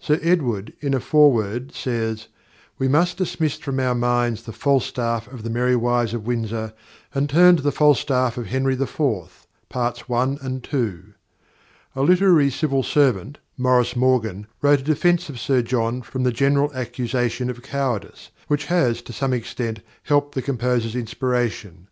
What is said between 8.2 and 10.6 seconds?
of Henry IV., parts one